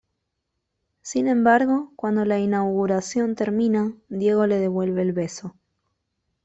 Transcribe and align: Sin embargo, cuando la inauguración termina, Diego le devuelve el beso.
Sin 1.03 1.27
embargo, 1.27 1.91
cuando 1.95 2.25
la 2.25 2.39
inauguración 2.39 3.35
termina, 3.35 3.93
Diego 4.09 4.47
le 4.47 4.57
devuelve 4.57 5.03
el 5.03 5.13
beso. 5.13 5.55